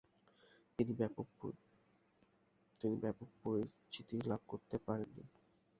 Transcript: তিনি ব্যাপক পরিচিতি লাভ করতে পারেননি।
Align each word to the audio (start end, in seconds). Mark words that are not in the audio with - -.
তিনি 0.79 0.93
ব্যাপক 3.01 3.27
পরিচিতি 3.43 4.17
লাভ 4.25 4.41
করতে 4.47 4.75
পারেননি। 4.77 5.23